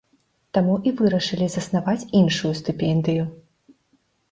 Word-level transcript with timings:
Таму 0.57 0.77
і 0.91 0.93
вырашылі 1.01 1.51
заснаваць 1.57 2.07
іншую 2.23 2.53
стыпендыю. 2.63 3.31